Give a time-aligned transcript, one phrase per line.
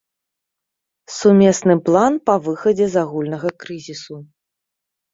[1.17, 4.15] Сумесны план па выхадзе з агульнага крызісу.